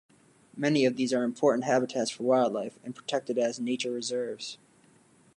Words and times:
Many 0.57 0.83
of 0.85 0.95
these 0.97 1.13
are 1.13 1.21
important 1.23 1.63
habitats 1.65 2.09
for 2.09 2.23
wildlife 2.23 2.79
and 2.83 2.95
protected 2.95 3.37
as 3.37 3.59
nature 3.59 3.91
reserves. 3.91 4.57